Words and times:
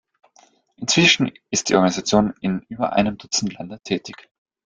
Inzwischen 0.77 1.31
ist 1.51 1.69
die 1.69 1.75
Organisation 1.75 2.33
in 2.41 2.61
über 2.69 2.93
einem 2.93 3.19
Dutzend 3.19 3.53
Länder 3.59 3.79
tätig. 3.83 4.31